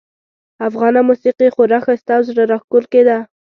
افغانه 0.67 0.99
موسیقي 1.09 1.47
خورا 1.55 1.79
ښایسته 1.85 2.11
او 2.17 2.21
زړه 2.29 2.43
راښکونکې 2.51 3.01
ده 3.07 3.17